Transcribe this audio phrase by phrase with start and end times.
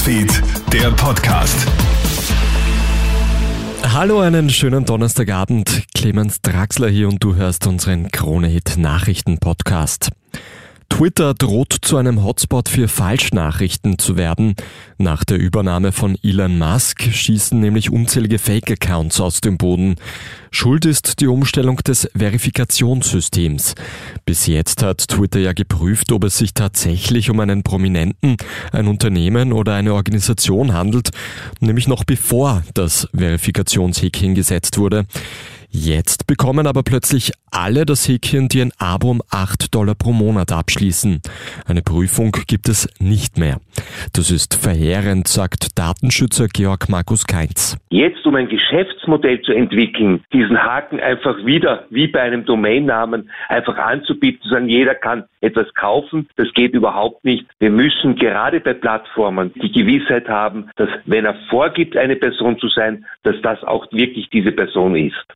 [0.00, 1.66] Newsfeed, der Podcast.
[3.82, 5.84] Hallo, einen schönen Donnerstagabend.
[5.94, 10.10] Clemens Draxler hier und du hörst unseren Krone-Hit Nachrichten-Podcast.
[10.90, 14.54] Twitter droht zu einem Hotspot für Falschnachrichten zu werden.
[14.98, 19.96] Nach der Übernahme von Elon Musk schießen nämlich unzählige Fake-Accounts aus dem Boden.
[20.50, 23.76] Schuld ist die Umstellung des Verifikationssystems.
[24.26, 28.36] Bis jetzt hat Twitter ja geprüft, ob es sich tatsächlich um einen Prominenten,
[28.72, 31.10] ein Unternehmen oder eine Organisation handelt,
[31.60, 35.06] nämlich noch bevor das Verifikationshäkchen gesetzt wurde.
[35.72, 40.50] Jetzt bekommen aber plötzlich alle das Häkchen, die ein Abo um 8 Dollar pro Monat
[40.50, 41.20] abschließen.
[41.64, 43.60] Eine Prüfung gibt es nicht mehr.
[44.12, 47.78] Das ist verheerend, sagt Datenschützer Georg Markus Keinz.
[47.90, 53.76] Jetzt, um ein Geschäftsmodell zu entwickeln, diesen Haken einfach wieder, wie bei einem Domainnamen, einfach
[53.78, 57.46] anzubieten, zu sagen, jeder kann etwas kaufen, das geht überhaupt nicht.
[57.60, 62.68] Wir müssen gerade bei Plattformen die Gewissheit haben, dass wenn er vorgibt, eine Person zu
[62.68, 65.26] sein, dass das auch wirklich diese Person ist.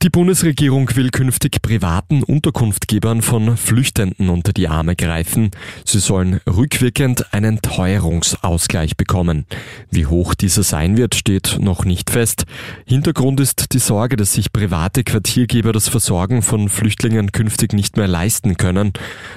[0.00, 5.50] Die Bundesregierung will künftig privaten Unterkunftgebern von Flüchtenden unter die Arme greifen.
[5.84, 9.44] Sie sollen rückwirkend einen Teuerungsausgleich bekommen.
[9.90, 12.44] Wie hoch dieser sein wird, steht noch nicht fest.
[12.86, 18.06] Hintergrund ist die Sorge, dass sich private Quartiergeber das Versorgen von Flüchtlingen künftig nicht mehr
[18.06, 18.92] leisten können.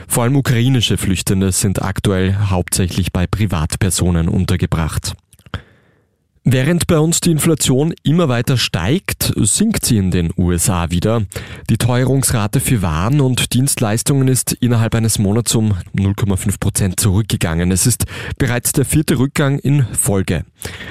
[0.07, 5.15] Vor allem ukrainische Flüchtende sind aktuell hauptsächlich bei Privatpersonen untergebracht.
[6.43, 11.21] Während bei uns die Inflation immer weiter steigt, sinkt sie in den USA wieder.
[11.69, 17.71] Die Teuerungsrate für Waren und Dienstleistungen ist innerhalb eines Monats um 0,5 Prozent zurückgegangen.
[17.71, 18.05] Es ist
[18.39, 20.43] bereits der vierte Rückgang in Folge.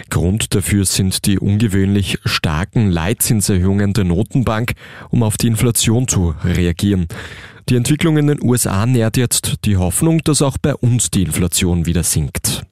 [0.08, 4.74] Grund dafür sind die ungewöhnlich starken Leitzinserhöhungen der Notenbank,
[5.10, 7.08] um auf die Inflation zu reagieren.
[7.68, 11.86] Die Entwicklung in den USA nährt jetzt die Hoffnung, dass auch bei uns die Inflation
[11.86, 12.64] wieder sinkt.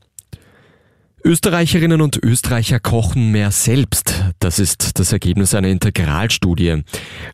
[1.24, 4.14] Österreicherinnen und Österreicher kochen mehr selbst.
[4.38, 6.84] Das ist das Ergebnis einer Integralstudie.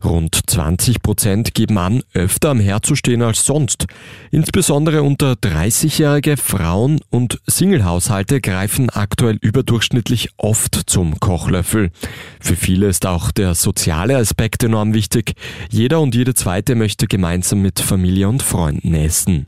[0.03, 3.85] Rund 20 Prozent geben an, öfter am Herd zu stehen als sonst.
[4.31, 11.91] Insbesondere unter 30-jährige Frauen und Singlehaushalte greifen aktuell überdurchschnittlich oft zum Kochlöffel.
[12.39, 15.33] Für viele ist auch der soziale Aspekt enorm wichtig.
[15.69, 19.47] Jeder und jede zweite möchte gemeinsam mit Familie und Freunden essen.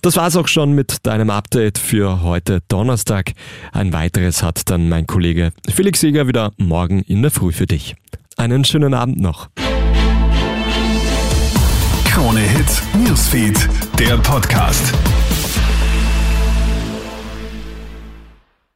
[0.00, 3.32] Das war's auch schon mit deinem Update für heute Donnerstag.
[3.72, 7.96] Ein weiteres hat dann mein Kollege Felix Seger wieder morgen in der Früh für dich.
[8.36, 9.48] Einen schönen Abend noch.
[12.04, 14.94] Krone Hits, Newsfeed, der Podcast.